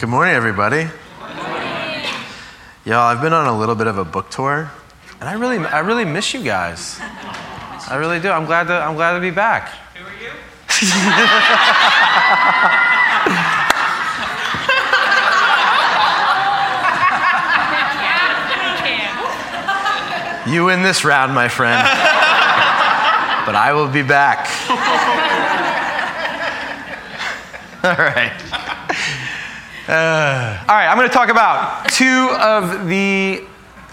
[0.00, 0.88] Good morning, everybody.
[2.86, 4.70] Y'all, I've been on a little bit of a book tour,
[5.20, 6.96] and I really, I really miss you guys.
[6.98, 8.30] I really do.
[8.30, 9.68] I'm glad to, I'm glad to be back.
[9.68, 10.12] Who are
[20.48, 20.54] you?
[20.54, 21.82] You win this round, my friend.
[23.44, 24.48] but I will be back.
[27.84, 28.39] All right.
[29.90, 33.44] Uh, all right, I'm going to talk about two of the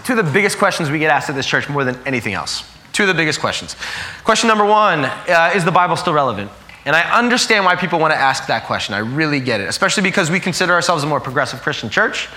[0.04, 2.62] two of the biggest questions we get asked at this church more than anything else.
[2.92, 3.74] Two of the biggest questions.
[4.22, 6.52] Question number one uh, Is the Bible still relevant?
[6.84, 8.94] And I understand why people want to ask that question.
[8.94, 12.28] I really get it, especially because we consider ourselves a more progressive Christian church.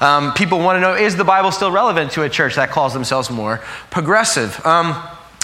[0.00, 2.94] Um, people want to know is the Bible still relevant to a church that calls
[2.94, 3.58] themselves more
[3.90, 4.64] progressive?
[4.64, 4.96] Um,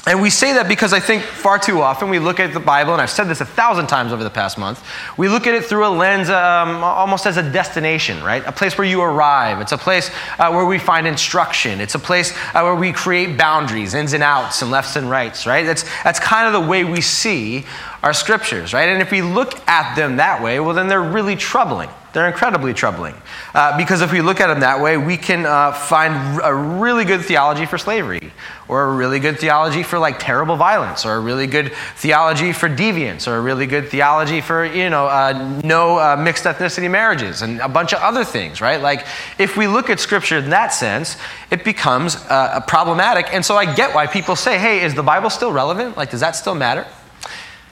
[0.07, 2.93] and we say that because I think far too often we look at the Bible,
[2.93, 5.65] and I've said this a thousand times over the past month, we look at it
[5.65, 8.47] through a lens um, almost as a destination, right?
[8.47, 9.61] A place where you arrive.
[9.61, 11.81] It's a place uh, where we find instruction.
[11.81, 15.45] It's a place uh, where we create boundaries, ins and outs, and lefts and rights,
[15.45, 15.67] right?
[15.67, 17.67] That's, that's kind of the way we see
[18.05, 18.89] our scriptures, right?
[18.89, 21.91] And if we look at them that way, well, then they're really troubling.
[22.17, 23.15] They're incredibly troubling.
[23.55, 27.05] Uh, because if we look at them that way, we can uh, find a really
[27.05, 28.33] good theology for slavery,
[28.69, 32.71] or a really good theology for like terrible violence, or a really good theology for
[32.71, 37.43] deviance, or a really good theology for, you know, uh, no uh, mixed ethnicity marriages,
[37.43, 38.81] and a bunch of other things, right?
[38.81, 39.07] Like,
[39.39, 41.19] if we look at scripture in that sense,
[41.51, 43.27] it becomes uh, problematic.
[43.35, 45.99] And so I get why people say, hey, is the Bible still relevant?
[45.99, 46.87] Like, does that still matter?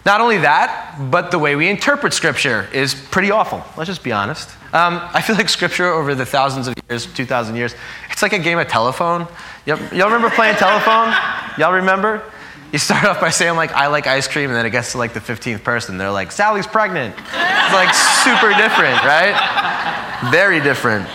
[0.04, 3.64] Not only that, but the way we interpret Scripture is pretty awful.
[3.76, 4.50] Let's just be honest.
[4.74, 7.74] Um, I feel like Scripture over the thousands of years, 2,000 years,
[8.10, 9.26] it's like a game of telephone.
[9.64, 11.14] Y'all, y'all remember playing telephone?
[11.58, 12.22] Y'all remember?
[12.72, 14.98] You start off by saying, like, I like ice cream, and then it gets to
[14.98, 15.96] like the 15th person.
[15.96, 17.14] They're like, Sally's pregnant.
[17.16, 19.32] It's like super different, right?
[20.30, 21.08] Very different.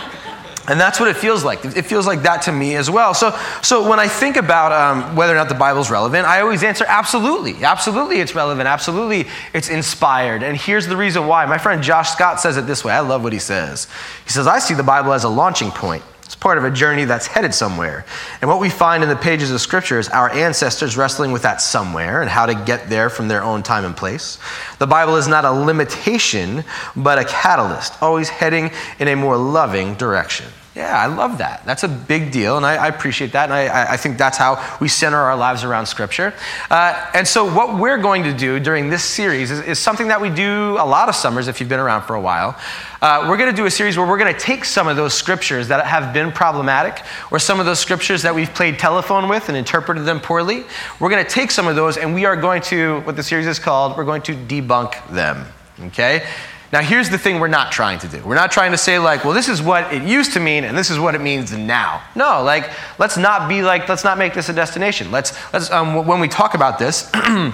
[0.70, 1.64] And that's what it feels like.
[1.64, 3.12] It feels like that to me as well.
[3.12, 6.62] So, so when I think about um, whether or not the Bible's relevant, I always
[6.62, 7.64] answer absolutely.
[7.64, 8.68] Absolutely, it's relevant.
[8.68, 10.44] Absolutely, it's inspired.
[10.44, 11.44] And here's the reason why.
[11.46, 12.92] My friend Josh Scott says it this way.
[12.92, 13.88] I love what he says.
[14.22, 16.04] He says, I see the Bible as a launching point
[16.40, 18.04] part of a journey that's headed somewhere.
[18.40, 21.60] And what we find in the pages of Scripture is our ancestors wrestling with that
[21.60, 24.38] somewhere and how to get there from their own time and place.
[24.78, 26.64] The Bible is not a limitation,
[26.96, 30.46] but a catalyst, always heading in a more loving direction.
[30.76, 31.66] Yeah, I love that.
[31.66, 33.44] That's a big deal, and I, I appreciate that.
[33.44, 36.32] And I, I, think that's how we center our lives around Scripture.
[36.70, 40.20] Uh, and so, what we're going to do during this series is, is, something that
[40.20, 42.56] we do a lot of summers if you've been around for a while.
[43.02, 45.12] Uh, we're going to do a series where we're going to take some of those
[45.12, 49.48] scriptures that have been problematic, or some of those scriptures that we've played telephone with
[49.48, 50.62] and interpreted them poorly.
[51.00, 53.48] We're going to take some of those, and we are going to, what the series
[53.48, 55.46] is called, we're going to debunk them.
[55.86, 56.24] Okay?
[56.72, 58.22] Now, here's the thing we're not trying to do.
[58.22, 60.78] We're not trying to say, like, well, this is what it used to mean and
[60.78, 62.02] this is what it means now.
[62.14, 65.10] No, like, let's not be like, let's not make this a destination.
[65.10, 67.10] Let's, let's um, when we talk about this,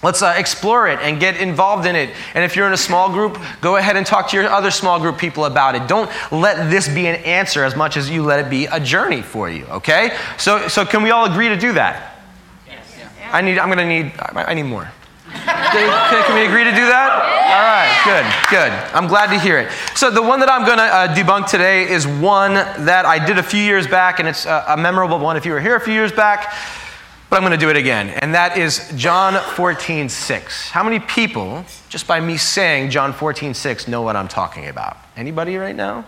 [0.00, 2.14] Let's uh, explore it and get involved in it.
[2.34, 5.00] And if you're in a small group, go ahead and talk to your other small
[5.00, 5.88] group people about it.
[5.88, 9.22] Don't let this be an answer as much as you let it be a journey
[9.22, 10.16] for you, okay?
[10.38, 12.20] So, so can we all agree to do that?
[12.64, 12.96] Yes.
[12.96, 13.30] Yeah.
[13.32, 14.88] I need, I'm going to need, I need more.
[15.72, 17.10] Can, can, we agree to do that?
[17.50, 18.72] All right, good, good.
[18.94, 19.70] I'm glad to hear it.
[19.94, 23.38] So, the one that I'm going to uh, debunk today is one that I did
[23.38, 25.80] a few years back, and it's a, a memorable one if you were here a
[25.80, 26.54] few years back,
[27.28, 28.10] but I'm going to do it again.
[28.10, 30.68] And that is John 14, 6.
[30.70, 34.96] How many people, just by me saying John 14, 6, know what I'm talking about?
[35.16, 35.96] Anybody right now?
[35.96, 36.04] All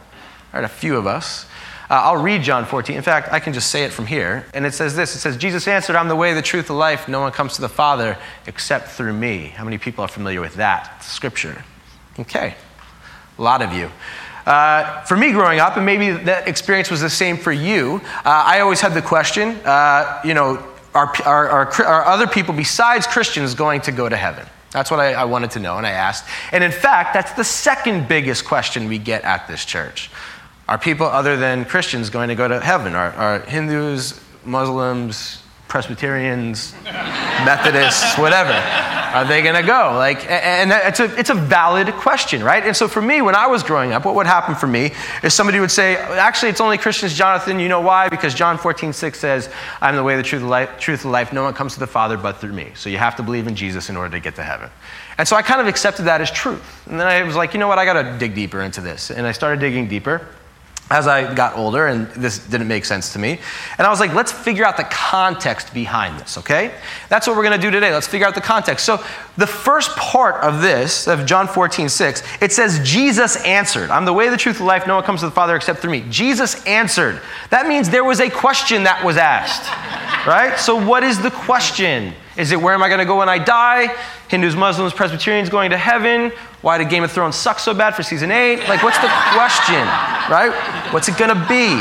[0.54, 1.46] right, a few of us.
[1.90, 2.94] Uh, I'll read John 14.
[2.94, 4.46] In fact, I can just say it from here.
[4.54, 7.08] And it says this It says, Jesus answered, I'm the way, the truth, the life.
[7.08, 9.48] No one comes to the Father except through me.
[9.48, 11.64] How many people are familiar with that scripture?
[12.18, 12.54] Okay,
[13.38, 13.90] a lot of you.
[14.46, 18.44] Uh, for me growing up, and maybe that experience was the same for you, uh,
[18.46, 20.64] I always had the question, uh, you know,
[20.94, 24.46] are, are, are, are, other people besides Christians going to go to heaven?
[24.70, 26.24] That's what I, I wanted to know, and I asked.
[26.52, 30.10] And in fact, that's the second biggest question we get at this church.
[30.70, 32.94] Are people other than Christians going to go to heaven?
[32.94, 38.52] Are, are Hindus, Muslims, Presbyterians, Methodists, whatever?
[38.52, 39.94] Are they going to go?
[39.96, 42.64] Like, and it's a, it's a valid question, right?
[42.64, 44.92] And so for me, when I was growing up, what would happen for me
[45.24, 47.58] is somebody would say, actually, it's only Christians, Jonathan.
[47.58, 48.08] You know why?
[48.08, 51.32] Because John 14, 6 says, I'm the way, the truth, the life, truth, the life.
[51.32, 52.70] No one comes to the Father but through me.
[52.76, 54.70] So you have to believe in Jesus in order to get to heaven.
[55.18, 56.86] And so I kind of accepted that as truth.
[56.86, 57.80] And then I was like, you know what?
[57.80, 59.10] I got to dig deeper into this.
[59.10, 60.28] And I started digging deeper.
[60.90, 63.38] As I got older, and this didn't make sense to me.
[63.78, 66.74] And I was like, let's figure out the context behind this, okay?
[67.08, 67.92] That's what we're gonna do today.
[67.92, 68.84] Let's figure out the context.
[68.84, 69.02] So,
[69.36, 73.90] the first part of this, of John 14, 6, it says, Jesus answered.
[73.90, 74.86] I'm the way, the truth, the life.
[74.86, 76.04] No one comes to the Father except through me.
[76.10, 77.20] Jesus answered.
[77.50, 79.70] That means there was a question that was asked,
[80.26, 80.58] right?
[80.58, 82.12] So, what is the question?
[82.36, 83.94] Is it where am I gonna go when I die?
[84.28, 86.32] Hindus, Muslims, Presbyterians going to heaven?
[86.62, 88.68] Why did Game of Thrones suck so bad for season eight?
[88.68, 89.80] Like, what's the question,
[90.30, 90.52] right?
[90.92, 91.76] What's it gonna be?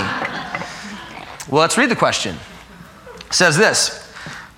[1.52, 2.36] Well, let's read the question.
[3.28, 4.12] It says this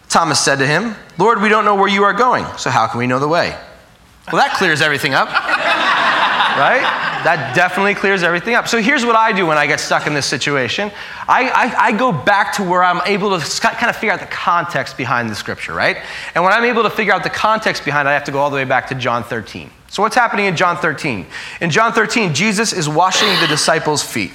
[0.10, 3.00] Thomas said to him, Lord, we don't know where you are going, so how can
[3.00, 3.58] we know the way?
[4.32, 7.11] Well, that clears everything up, right?
[7.24, 8.68] That definitely clears everything up.
[8.68, 10.92] So here's what I do when I get stuck in this situation
[11.28, 14.26] I, I, I, go back to where I'm able to kind of figure out the
[14.26, 15.98] context behind the scripture, right?
[16.36, 18.40] And when I'm able to figure out the context behind it, I have to go
[18.40, 19.70] all the way back to John 13.
[19.88, 21.26] So, what's happening in John 13?
[21.60, 24.32] In John 13, Jesus is washing the disciples' feet.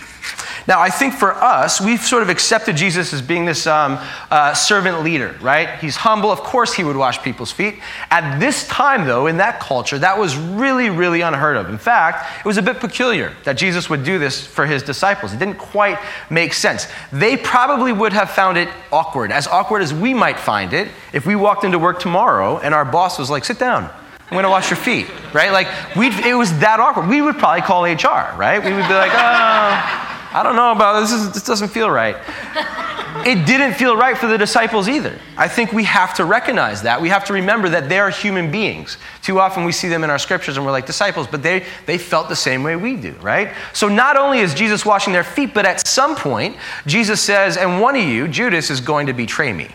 [0.66, 3.98] Now, I think for us, we've sort of accepted Jesus as being this um,
[4.30, 5.78] uh, servant leader, right?
[5.78, 6.32] He's humble.
[6.32, 7.76] Of course, he would wash people's feet.
[8.10, 11.68] At this time, though, in that culture, that was really, really unheard of.
[11.68, 15.32] In fact, it was a bit peculiar that Jesus would do this for his disciples.
[15.32, 15.98] It didn't quite
[16.30, 16.88] make sense.
[17.12, 21.26] They probably would have found it awkward, as awkward as we might find it if
[21.26, 23.84] we walked into work tomorrow and our boss was like, sit down.
[23.84, 25.52] I'm going to wash your feet, right?
[25.52, 27.06] Like, we it was that awkward.
[27.06, 28.58] We would probably call HR, right?
[28.58, 31.12] We would be like, oh, I don't know about this.
[31.12, 32.14] Is, this doesn't feel right.
[33.26, 35.18] it didn't feel right for the disciples either.
[35.34, 37.00] I think we have to recognize that.
[37.00, 38.98] We have to remember that they are human beings.
[39.22, 41.96] Too often we see them in our scriptures and we're like disciples, but they, they
[41.96, 43.54] felt the same way we do, right?
[43.72, 47.80] So not only is Jesus washing their feet, but at some point, Jesus says, and
[47.80, 49.70] one of you, Judas, is going to betray me.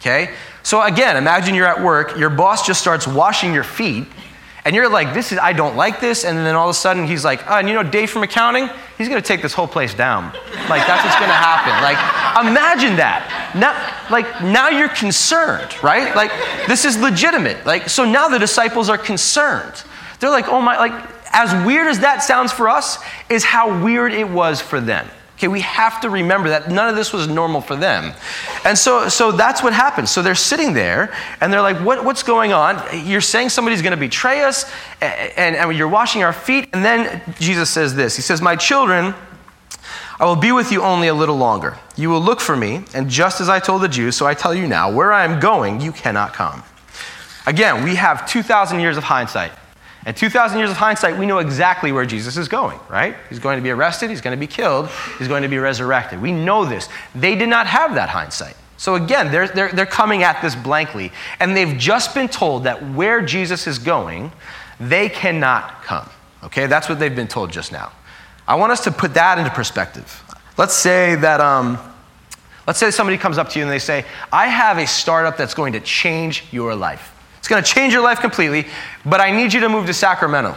[0.00, 0.34] Okay?
[0.62, 4.06] So again, imagine you're at work, your boss just starts washing your feet
[4.64, 6.24] and you're like, this is, I don't like this.
[6.24, 8.68] And then all of a sudden he's like, oh, and you know Dave from accounting?
[8.96, 10.26] He's going to take this whole place down.
[10.68, 11.72] Like, that's what's going to happen.
[11.82, 11.98] Like,
[12.46, 13.52] imagine that.
[13.56, 13.74] Now,
[14.10, 16.14] like, now you're concerned, right?
[16.14, 16.30] Like,
[16.68, 17.66] this is legitimate.
[17.66, 19.82] Like, so now the disciples are concerned.
[20.20, 22.98] They're like, oh my, like, as weird as that sounds for us,
[23.28, 25.08] is how weird it was for them.
[25.42, 28.12] Okay, we have to remember that none of this was normal for them.
[28.64, 30.08] And so, so that's what happens.
[30.08, 32.80] So they're sitting there and they're like, what, What's going on?
[33.04, 36.68] You're saying somebody's going to betray us and, and, and you're washing our feet.
[36.72, 39.14] And then Jesus says this He says, My children,
[40.20, 41.76] I will be with you only a little longer.
[41.96, 44.54] You will look for me, and just as I told the Jews, so I tell
[44.54, 46.62] you now, where I am going, you cannot come.
[47.48, 49.50] Again, we have 2,000 years of hindsight.
[50.04, 53.16] And 2,000 years of hindsight, we know exactly where Jesus is going, right?
[53.28, 54.88] He's going to be arrested, he's going to be killed,
[55.18, 56.20] he's going to be resurrected.
[56.20, 56.88] We know this.
[57.14, 58.56] They did not have that hindsight.
[58.76, 62.84] So again, they're, they're, they're coming at this blankly, and they've just been told that
[62.90, 64.32] where Jesus is going,
[64.80, 66.08] they cannot come.
[66.42, 67.92] Okay, that's what they've been told just now.
[68.48, 70.24] I want us to put that into perspective.
[70.58, 71.78] Let's say that, um,
[72.66, 75.54] let's say somebody comes up to you and they say, I have a startup that's
[75.54, 77.11] going to change your life.
[77.52, 78.64] Going to change your life completely,
[79.04, 80.56] but I need you to move to Sacramento.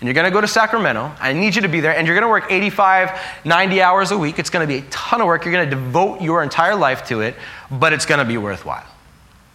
[0.00, 1.12] And you're going to go to Sacramento.
[1.20, 4.18] I need you to be there, and you're going to work 85, 90 hours a
[4.18, 4.40] week.
[4.40, 5.44] It's going to be a ton of work.
[5.44, 7.36] You're going to devote your entire life to it,
[7.70, 8.82] but it's going to be worthwhile.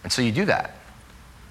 [0.04, 0.74] And so you do that.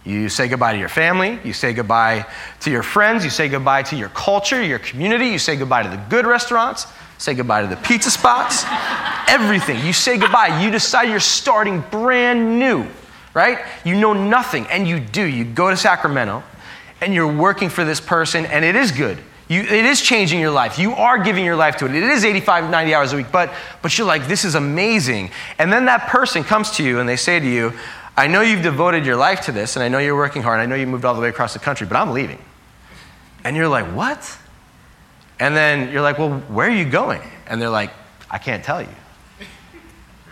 [0.03, 1.37] You say goodbye to your family.
[1.43, 2.25] You say goodbye
[2.61, 3.23] to your friends.
[3.23, 5.27] You say goodbye to your culture, your community.
[5.27, 6.87] You say goodbye to the good restaurants.
[7.19, 8.63] Say goodbye to the pizza spots.
[9.27, 9.85] Everything.
[9.85, 10.59] You say goodbye.
[10.63, 12.87] You decide you're starting brand new
[13.39, 13.65] right?
[13.85, 15.23] You know nothing, and you do.
[15.23, 16.43] You go to Sacramento,
[16.99, 19.17] and you're working for this person, and it is good.
[19.47, 20.77] You, it is changing your life.
[20.77, 21.95] You are giving your life to it.
[21.95, 25.31] It is 85, 90 hours a week, but, but you're like, this is amazing.
[25.57, 27.73] And then that person comes to you and they say to you,
[28.15, 30.65] I know you've devoted your life to this, and I know you're working hard, I
[30.65, 32.43] know you moved all the way across the country, but I'm leaving.
[33.45, 34.37] And you're like, what?
[35.39, 37.21] And then you're like, well, where are you going?
[37.47, 37.91] And they're like,
[38.29, 38.95] I can't tell you.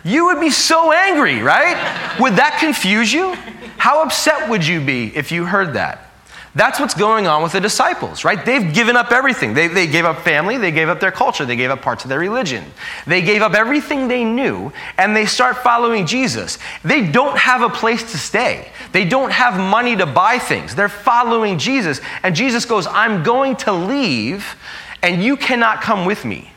[0.04, 2.16] You would be so angry, right?
[2.20, 3.34] Would that confuse you?
[3.76, 6.08] How upset would you be if you heard that?
[6.54, 8.44] That's what's going on with the disciples, right?
[8.44, 9.54] They've given up everything.
[9.54, 12.08] They, they gave up family, they gave up their culture, they gave up parts of
[12.08, 12.64] their religion.
[13.06, 16.58] They gave up everything they knew, and they start following Jesus.
[16.82, 20.74] They don't have a place to stay, they don't have money to buy things.
[20.74, 24.56] They're following Jesus, and Jesus goes, I'm going to leave,
[25.02, 26.50] and you cannot come with me.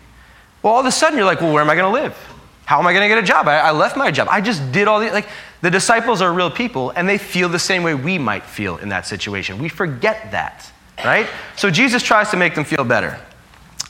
[0.63, 2.30] Well, all of a sudden, you're like, well, where am I going to live?
[2.65, 3.47] How am I going to get a job?
[3.47, 4.27] I, I, left my job.
[4.31, 5.27] I just did all the, like,
[5.61, 8.89] the disciples are real people and they feel the same way we might feel in
[8.89, 9.59] that situation.
[9.59, 10.71] We forget that,
[11.03, 11.27] right?
[11.57, 13.19] So Jesus tries to make them feel better.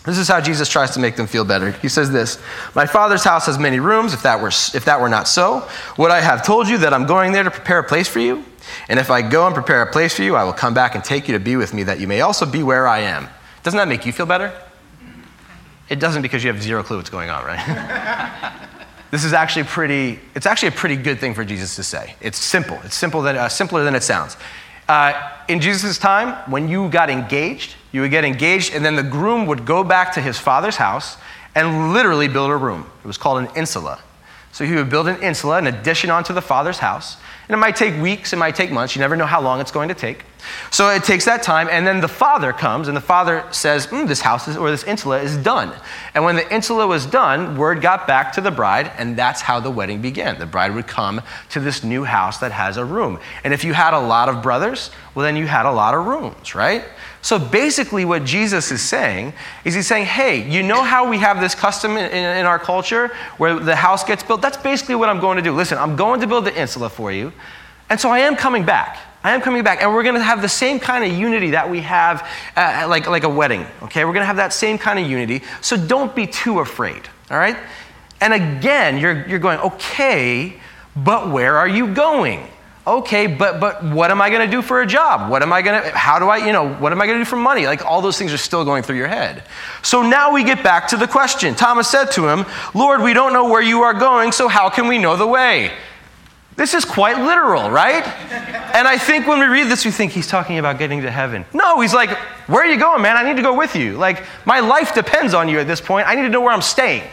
[0.04, 1.72] This is how Jesus tries to make them feel better.
[1.74, 2.40] He says this
[2.74, 4.14] My Father's house has many rooms.
[4.14, 7.06] If that, were, if that were not so, would I have told you that I'm
[7.06, 8.44] going there to prepare a place for you?
[8.90, 11.04] And if I go and prepare a place for you, I will come back and
[11.04, 13.28] take you to be with me, that you may also be where I am.
[13.64, 14.52] Doesn't that make you feel better?
[15.92, 18.54] It doesn't because you have zero clue what's going on, right?
[19.12, 22.16] this is actually pretty, it's actually a pretty good thing for Jesus to say.
[22.22, 22.80] It's simple.
[22.86, 24.38] It's simple than, uh, simpler than it sounds.
[24.88, 29.04] Uh, in Jesus' time, when you got engaged, you would get engaged, and then the
[29.04, 31.18] groom would go back to his father's house
[31.56, 32.90] and literally build a room.
[33.04, 34.00] It was called an insula.
[34.54, 37.18] So he would build an insula, an addition onto the father's house.
[37.50, 38.96] And it might take weeks, it might take months.
[38.96, 40.24] You never know how long it's going to take.
[40.72, 44.08] So it takes that time, and then the father comes, and the father says, mm,
[44.08, 45.74] This house is, or this insula is done.
[46.14, 49.60] And when the insula was done, word got back to the bride, and that's how
[49.60, 50.40] the wedding began.
[50.40, 53.20] The bride would come to this new house that has a room.
[53.44, 56.06] And if you had a lot of brothers, well, then you had a lot of
[56.06, 56.84] rooms, right?
[57.22, 59.34] So basically, what Jesus is saying
[59.64, 62.58] is he's saying, hey, you know how we have this custom in, in, in, our
[62.58, 64.42] culture where the house gets built?
[64.42, 65.52] That's basically what I'm going to do.
[65.52, 67.32] Listen, I'm going to build the insula for you.
[67.90, 68.98] And so I am coming back.
[69.24, 69.82] I am coming back.
[69.82, 73.08] And we're going to have the same kind of unity that we have uh, like,
[73.08, 74.04] like a wedding, okay?
[74.06, 75.44] We're going to have that same kind of unity.
[75.62, 77.58] So don't be too afraid, all right?
[78.20, 80.60] And again, you're, you're going, okay,
[80.96, 82.48] but where are you going?
[82.88, 85.62] okay but but what am i going to do for a job what am i
[85.62, 87.68] going to how do i you know what am i going to do for money
[87.68, 89.44] like all those things are still going through your head
[89.84, 93.34] so now we get back to the question thomas said to him lord we don't
[93.34, 95.72] know where you are going so how can we know the way
[96.62, 98.06] this is quite literal right
[98.76, 101.44] and i think when we read this we think he's talking about getting to heaven
[101.54, 102.12] no he's like
[102.48, 105.34] where are you going man i need to go with you like my life depends
[105.34, 107.04] on you at this point i need to know where i'm staying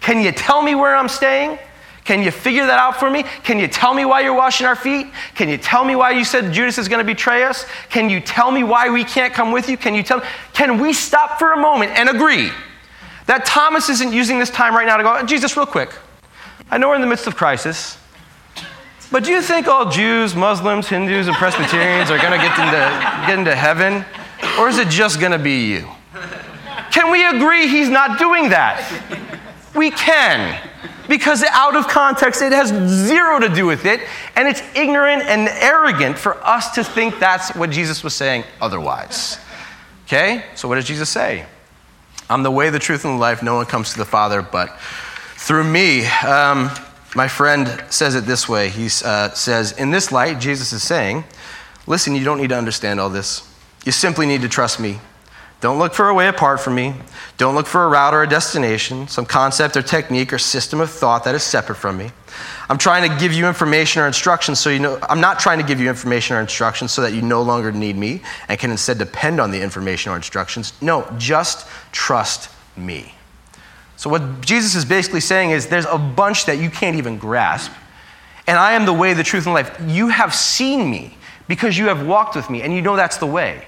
[0.00, 1.58] can you tell me where i'm staying
[2.04, 3.24] can you figure that out for me?
[3.42, 5.08] Can you tell me why you're washing our feet?
[5.34, 7.66] Can you tell me why you said Judas is going to betray us?
[7.90, 9.76] Can you tell me why we can't come with you?
[9.76, 10.22] Can you tell
[10.52, 12.52] Can we stop for a moment and agree
[13.26, 15.90] that Thomas isn't using this time right now to go, Jesus, real quick.
[16.70, 17.98] I know we're in the midst of crisis.
[19.10, 23.54] But do you think all Jews, Muslims, Hindus, and Presbyterians are going to get into,
[23.54, 24.04] heaven?
[24.58, 25.88] Or is it just going to be you?
[26.90, 28.82] Can we agree he's not doing that?
[29.74, 30.60] We can
[31.08, 32.68] because out of context, it has
[33.06, 34.00] zero to do with it,
[34.34, 39.38] and it's ignorant and arrogant for us to think that's what Jesus was saying otherwise.
[40.06, 40.44] Okay?
[40.54, 41.46] So, what does Jesus say?
[42.28, 43.42] I'm the way, the truth, and the life.
[43.42, 44.78] No one comes to the Father but
[45.36, 46.06] through me.
[46.06, 46.70] Um,
[47.16, 48.68] my friend says it this way.
[48.68, 51.24] He uh, says, In this light, Jesus is saying,
[51.86, 53.48] Listen, you don't need to understand all this.
[53.86, 54.98] You simply need to trust me.
[55.62, 56.94] Don't look for a way apart from me.
[57.38, 60.90] Don't look for a route or a destination, some concept or technique or system of
[60.90, 62.10] thought that is separate from me.
[62.68, 65.64] I'm trying to give you information or instructions so you know, I'm not trying to
[65.64, 68.98] give you information or instructions so that you no longer need me and can instead
[68.98, 70.74] depend on the information or instructions.
[70.82, 73.15] No, just trust me.
[73.96, 77.72] So, what Jesus is basically saying is there's a bunch that you can't even grasp.
[78.46, 79.76] And I am the way, the truth, and life.
[79.86, 81.16] You have seen me
[81.48, 83.66] because you have walked with me, and you know that's the way.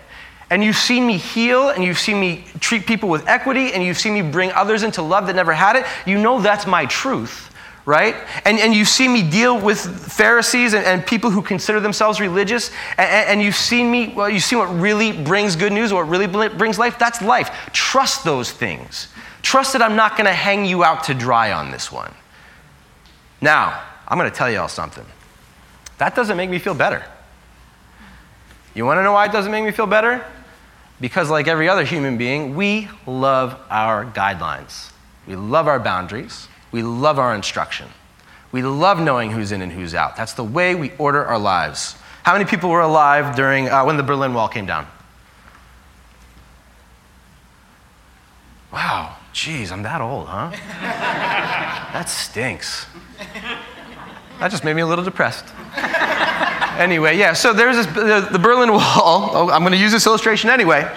[0.51, 3.99] And you've seen me heal, and you've seen me treat people with equity, and you've
[3.99, 5.85] seen me bring others into love that never had it.
[6.07, 7.53] You know that's my truth,
[7.85, 8.15] right?
[8.45, 12.71] And, and you see me deal with Pharisees and, and people who consider themselves religious,
[12.97, 16.27] and, and you've seen me, well, you've seen what really brings good news, what really
[16.27, 16.99] brings life.
[16.99, 17.51] That's life.
[17.73, 19.09] Trust those things.
[19.43, 22.13] Trust that I'm not going to hang you out to dry on this one.
[23.41, 25.05] Now, I'm going to tell you all something.
[25.99, 27.05] That doesn't make me feel better.
[28.75, 30.25] You want to know why it doesn't make me feel better?
[31.01, 34.93] Because, like every other human being, we love our guidelines.
[35.27, 36.49] We love our boundaries.
[36.73, 37.89] We love our instruction.
[38.51, 40.17] We love knowing who's in and who's out.
[40.17, 41.97] That's the way we order our lives.
[42.23, 44.87] How many people were alive during uh, when the Berlin Wall came down?
[48.73, 50.51] Wow, geez, I'm that old, huh?
[50.81, 52.87] that stinks.
[54.41, 55.47] That just made me a little depressed
[56.79, 58.81] anyway, yeah, so there's this, the, the Berlin Wall.
[59.39, 60.91] Oh, I'm going to use this illustration anyway.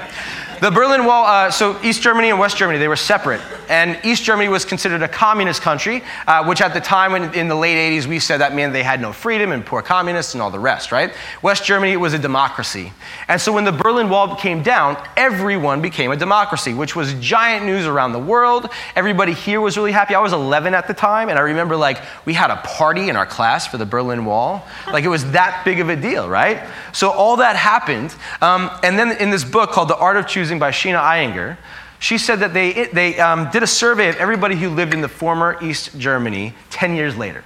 [0.62, 3.42] The Berlin Wall, uh, so East Germany and West Germany, they were separate.
[3.70, 7.48] And East Germany was considered a communist country, uh, which at the time in, in,
[7.48, 10.42] the late 80s, we said that meant they had no freedom and poor communists and
[10.42, 11.14] all the rest, right?
[11.42, 12.94] West Germany was a democracy.
[13.28, 17.66] And so when the Berlin Wall came down, everyone became a democracy, which was giant
[17.66, 18.70] news around the world.
[18.96, 20.16] Everybody here was really happy.
[20.16, 23.16] I was 11 at the time, and I remember like we had a party in
[23.16, 24.66] our class for the Berlin Wall.
[24.88, 26.66] Like it was that big of a deal, right?
[26.94, 28.16] So all that happened.
[28.42, 31.58] Um, and then in this book called The Art of Choosing, by Sheena Iyengar,
[32.02, 35.08] she said that they, they um, did a survey of everybody who lived in the
[35.08, 37.44] former East Germany 10 years later.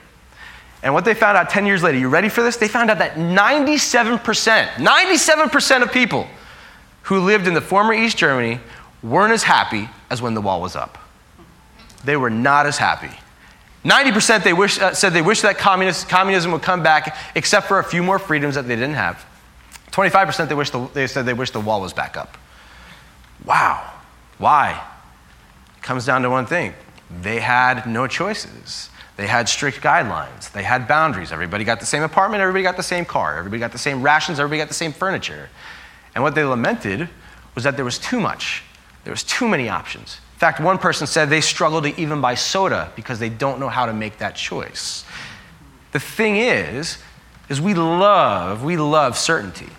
[0.82, 2.56] And what they found out 10 years later, you ready for this?
[2.56, 4.20] They found out that 97%,
[4.76, 6.26] 97% of people
[7.04, 8.62] who lived in the former East Germany
[9.04, 10.98] weren't as happy as when the wall was up.
[12.06, 13.12] They were not as happy.
[13.84, 17.80] 90% they wish, uh, said they wish that communist, communism would come back, except for
[17.80, 19.26] a few more freedoms that they didn't have.
[19.92, 22.38] 25% they, wish the, they said they wish the wall was back up.
[23.44, 23.92] Wow.
[24.38, 24.82] Why?
[25.78, 26.74] It comes down to one thing
[27.22, 28.90] they had no choices.
[29.18, 30.52] They had strict guidelines.
[30.52, 31.32] They had boundaries.
[31.32, 32.42] Everybody got the same apartment.
[32.42, 33.38] Everybody got the same car.
[33.38, 34.40] Everybody got the same rations.
[34.40, 35.50] Everybody got the same furniture.
[36.14, 37.08] And what they lamented
[37.54, 38.64] was that there was too much.
[39.06, 40.20] There was too many options.
[40.34, 43.70] In fact, one person said they struggle to even buy soda because they don't know
[43.70, 45.06] how to make that choice.
[45.94, 46.98] The thing is,
[47.48, 49.70] is we love, we love certainty.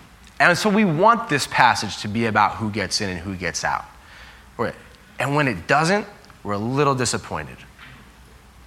[0.41, 3.65] And so we want this passage to be about who gets in and who gets
[3.65, 3.85] out.
[5.19, 6.07] And when it doesn't,
[6.45, 7.57] we're a little disappointed.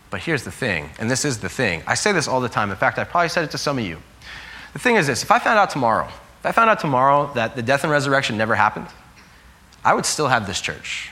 [0.09, 1.83] But here's the thing, and this is the thing.
[1.85, 2.71] I say this all the time.
[2.71, 3.97] In fact, I probably said it to some of you.
[4.73, 6.07] The thing is this if I found out tomorrow,
[6.39, 8.87] if I found out tomorrow that the death and resurrection never happened,
[9.83, 11.09] I would still have this church.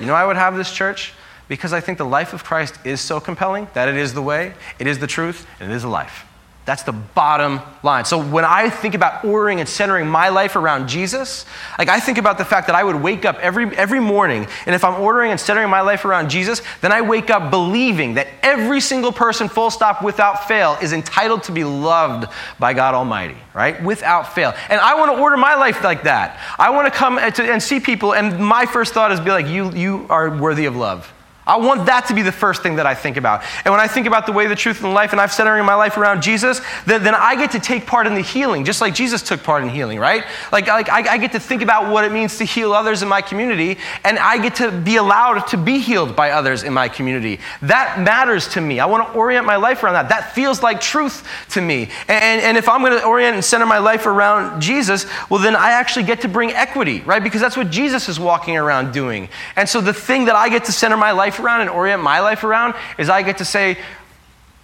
[0.00, 1.12] You know, I would have this church
[1.46, 4.54] because I think the life of Christ is so compelling that it is the way,
[4.78, 6.24] it is the truth, and it is the life.
[6.64, 8.06] That's the bottom line.
[8.06, 11.44] So when I think about ordering and centering my life around Jesus,
[11.78, 14.74] like I think about the fact that I would wake up every, every morning, and
[14.74, 18.28] if I'm ordering and centering my life around Jesus, then I wake up believing that
[18.42, 23.36] every single person, full stop, without fail, is entitled to be loved by God Almighty,
[23.52, 23.82] right?
[23.82, 24.54] Without fail.
[24.70, 26.40] And I want to order my life like that.
[26.58, 29.48] I want uh, to come and see people, and my first thought is be like,
[29.48, 31.13] you, you are worthy of love.
[31.46, 33.42] I want that to be the first thing that I think about.
[33.64, 35.64] And when I think about the way, the truth, and the life, and I'm centering
[35.64, 38.80] my life around Jesus, then, then I get to take part in the healing, just
[38.80, 40.24] like Jesus took part in healing, right?
[40.52, 43.08] Like, like I, I, get to think about what it means to heal others in
[43.08, 46.88] my community, and I get to be allowed to be healed by others in my
[46.88, 47.40] community.
[47.62, 48.80] That matters to me.
[48.80, 50.08] I want to orient my life around that.
[50.08, 51.90] That feels like truth to me.
[52.08, 55.56] And, and if I'm going to orient and center my life around Jesus, well, then
[55.56, 57.22] I actually get to bring equity, right?
[57.22, 59.28] Because that's what Jesus is walking around doing.
[59.56, 62.02] And so the thing that I get to center my life life around and orient
[62.02, 63.76] my life around is I get to say,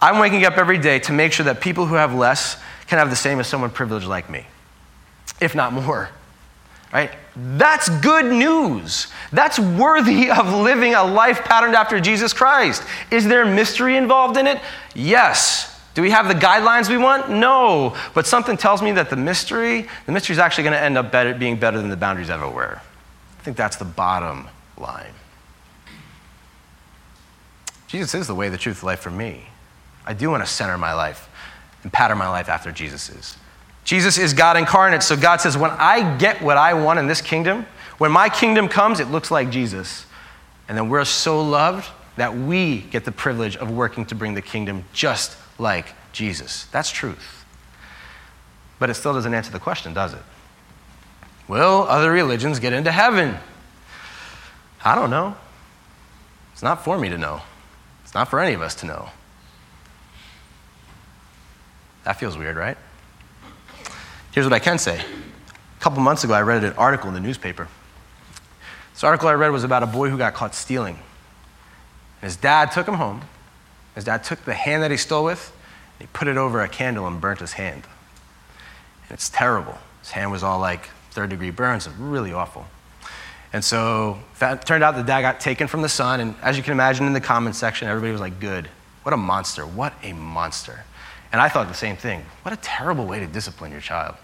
[0.01, 3.11] I'm waking up every day to make sure that people who have less can have
[3.11, 4.47] the same as someone privileged like me,
[5.41, 6.11] if not more.
[6.93, 7.11] Right?
[7.37, 9.09] That's good news.
[9.33, 12.83] That's worthy of living a life patterned after Jesus Christ.
[13.11, 14.61] Is there mystery involved in it?
[14.95, 15.67] Yes.
[15.95, 17.31] Do we have the guidelines we want?
[17.31, 17.97] No.
[18.15, 21.13] But something tells me that the mystery, the mystery is actually going to end up
[21.13, 22.81] better, being better than the boundaries everywhere.
[23.39, 24.49] I think that's the bottom
[24.79, 25.13] line.
[27.91, 29.47] Jesus is the way, the truth, the life for me.
[30.07, 31.29] I do want to center my life
[31.83, 33.37] and pattern my life after Jesus is.
[33.83, 37.21] Jesus is God incarnate, so God says, when I get what I want in this
[37.21, 37.67] kingdom,
[37.99, 40.07] when my kingdom comes, it looks like Jesus.
[40.69, 44.43] And then we're so loved that we get the privilege of working to bring the
[44.43, 46.67] kingdom just like Jesus.
[46.67, 47.45] That's truth.
[48.79, 50.23] But it still doesn't answer the question, does it?
[51.49, 53.37] Will other religions get into heaven?
[54.85, 55.35] I don't know.
[56.53, 57.43] It's not for me to know.
[58.11, 59.09] It's not for any of us to know.
[62.03, 62.77] That feels weird, right?
[64.33, 64.99] Here's what I can say.
[64.99, 67.69] A couple months ago, I read an article in the newspaper.
[68.93, 70.99] This article I read was about a boy who got caught stealing.
[72.21, 73.23] His dad took him home.
[73.95, 75.57] His dad took the hand that he stole with,
[76.01, 77.85] and he put it over a candle and burnt his hand.
[79.05, 79.79] And it's terrible.
[80.01, 82.67] His hand was all like third degree burns, really awful.
[83.53, 86.63] And so it turned out the dad got taken from the son, and as you
[86.63, 88.69] can imagine in the comment section, everybody was like, good.
[89.03, 89.67] What a monster.
[89.67, 90.85] What a monster.
[91.33, 92.25] And I thought the same thing.
[92.43, 94.17] What a terrible way to discipline your child.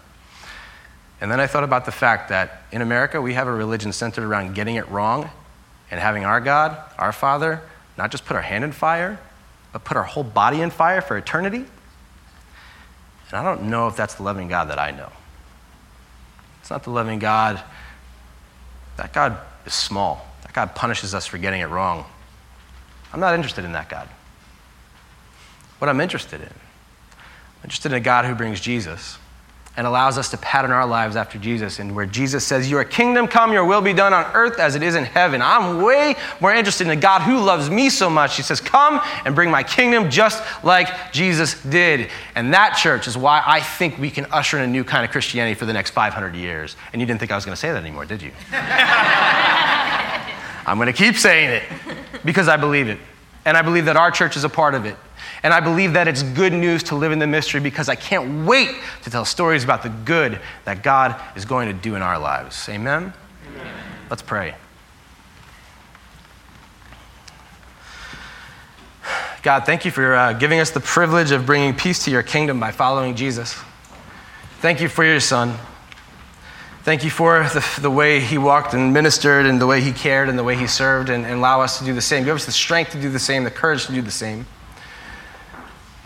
[1.19, 4.23] And then I thought about the fact that in America, we have a religion centered
[4.23, 5.29] around getting it wrong
[5.89, 7.61] and having our God, our Father,
[7.97, 9.19] not just put our hand in fire,
[9.73, 11.65] but put our whole body in fire for eternity.
[13.29, 15.11] And I don't know if that's the loving God that I know.
[16.61, 17.61] It's not the loving God
[18.97, 20.27] that God is small.
[20.43, 22.05] That God punishes us for getting it wrong.
[23.13, 24.09] I'm not interested in that God.
[25.79, 29.17] What I'm interested in, I'm interested in a God who brings Jesus
[29.77, 33.27] and allows us to pattern our lives after Jesus, and where Jesus says, Your kingdom
[33.27, 35.39] come, your will be done on earth as it is in heaven.
[35.39, 38.35] I'm way more interested in a God who loves me so much.
[38.35, 42.09] He says, Come and bring my kingdom just like Jesus did.
[42.33, 45.11] And that, church, is why I think we can usher in a new kind of
[45.11, 46.75] Christianity for the next 500 years.
[46.91, 48.31] And you didn't think I was going to say that anymore, did you?
[50.65, 51.63] I'm going to keep saying it
[52.25, 52.97] because I believe it.
[53.45, 54.97] And I believe that our church is a part of it.
[55.43, 58.45] And I believe that it's good news to live in the mystery because I can't
[58.45, 62.17] wait to tell stories about the good that God is going to do in our
[62.17, 62.67] lives.
[62.69, 63.13] Amen?
[63.55, 63.73] Amen.
[64.09, 64.55] Let's pray.
[69.43, 72.59] God, thank you for uh, giving us the privilege of bringing peace to your kingdom
[72.59, 73.55] by following Jesus.
[74.59, 75.57] Thank you for your son.
[76.83, 80.29] Thank you for the, the way he walked and ministered and the way he cared
[80.29, 82.23] and the way he served and, and allow us to do the same.
[82.23, 84.45] Give us the strength to do the same, the courage to do the same.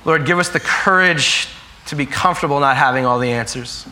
[0.03, 1.47] Lord, give us the courage
[1.87, 3.85] to be comfortable not having all the answers.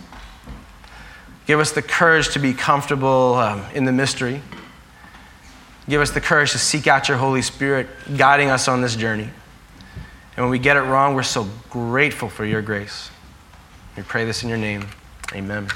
[1.45, 4.41] Give us the courage to be comfortable um, in the mystery.
[5.88, 9.30] Give us the courage to seek out your Holy Spirit, guiding us on this journey.
[10.36, 13.10] And when we get it wrong, we're so grateful for your grace.
[13.98, 14.86] We pray this in your name.
[15.34, 15.67] Amen.